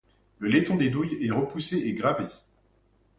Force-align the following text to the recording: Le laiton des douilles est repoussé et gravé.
Le 0.39 0.47
laiton 0.49 0.77
des 0.77 0.89
douilles 0.89 1.23
est 1.23 1.29
repoussé 1.29 1.77
et 1.77 1.93
gravé. 1.93 2.25